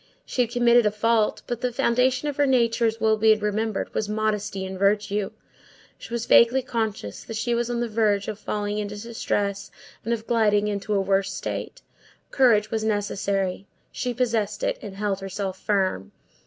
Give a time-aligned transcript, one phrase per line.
[0.25, 3.93] She had committed a fault, but the foundation of her nature, as will be remembered,
[3.93, 5.29] was modesty and virtue.
[5.99, 9.69] She was vaguely conscious that she was on the verge of falling into distress,
[10.03, 11.83] and of gliding into a worse state.
[12.31, 16.11] Courage was necessary; she possessed it, and held herself firm.